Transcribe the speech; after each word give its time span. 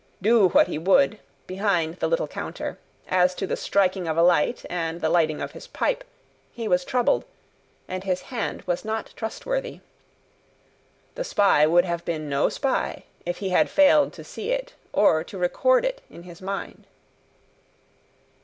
Do 0.19 0.49
what 0.49 0.65
he 0.65 0.79
would, 0.79 1.19
behind 1.45 1.97
the 1.97 2.07
little 2.07 2.27
counter, 2.27 2.79
as 3.07 3.35
to 3.35 3.45
the 3.45 3.55
striking 3.55 4.07
of 4.07 4.17
a 4.17 4.23
light 4.23 4.65
and 4.67 4.99
the 4.99 5.09
lighting 5.11 5.39
of 5.39 5.51
his 5.51 5.67
pipe, 5.67 6.03
he 6.51 6.67
was 6.67 6.83
troubled, 6.83 7.23
and 7.87 8.03
his 8.03 8.21
hand 8.33 8.63
was 8.63 8.83
not 8.83 9.13
trustworthy. 9.15 9.79
The 11.13 11.23
spy 11.23 11.67
would 11.67 11.85
have 11.85 12.03
been 12.03 12.27
no 12.27 12.49
spy 12.49 13.03
if 13.27 13.37
he 13.37 13.49
had 13.49 13.69
failed 13.69 14.11
to 14.13 14.23
see 14.23 14.49
it, 14.49 14.73
or 14.91 15.23
to 15.23 15.37
record 15.37 15.85
it 15.85 16.01
in 16.09 16.23
his 16.23 16.41
mind. 16.41 16.87